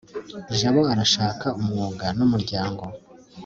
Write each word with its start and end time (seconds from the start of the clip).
jabo 0.57 0.81
arashaka 0.93 1.47
umwuga 1.59 2.05
n'umuryango 2.17 2.83